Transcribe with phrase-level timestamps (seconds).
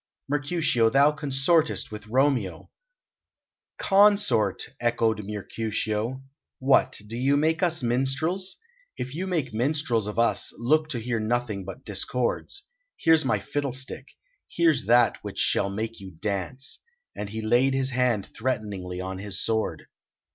[0.27, 2.71] "Mercutio, thou consortest with Romeo"
[3.89, 6.23] "Consort!" echoed Mercutio.
[6.57, 8.55] "What, do you make us minstrels?
[8.97, 12.63] If you make minstrels of us, look to hear nothing but discords.
[12.97, 14.07] Here's my fiddlestick;
[14.49, 16.79] here's that which shall make you dance!"
[17.15, 19.85] And he laid his hand threateningly on his sword.